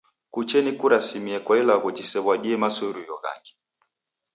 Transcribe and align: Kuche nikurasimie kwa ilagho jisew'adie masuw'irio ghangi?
Kuche 0.31 0.61
nikurasimie 0.63 1.37
kwa 1.45 1.55
ilagho 1.61 1.89
jisew'adie 1.95 2.55
masuw'irio 2.61 3.15
ghangi? 3.23 3.53